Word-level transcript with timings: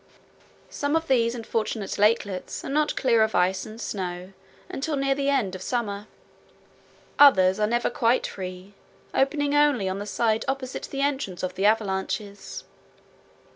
Some 0.71 0.95
of 0.95 1.07
these 1.07 1.35
unfortunate 1.35 1.99
lakelets 1.99 2.65
are 2.65 2.71
not 2.71 2.95
clear 2.95 3.21
of 3.21 3.35
ice 3.35 3.67
and 3.67 3.79
snow 3.79 4.33
until 4.67 4.95
near 4.95 5.13
the 5.13 5.29
end 5.29 5.53
of 5.53 5.61
summer. 5.61 6.07
Others 7.19 7.59
are 7.59 7.67
never 7.67 7.91
quite 7.91 8.25
free, 8.25 8.73
opening 9.13 9.53
only 9.53 9.87
on 9.87 9.99
the 9.99 10.07
side 10.07 10.43
opposite 10.47 10.87
the 10.89 11.01
entrance 11.01 11.43
of 11.43 11.53
the 11.53 11.67
avalanches. 11.67 12.63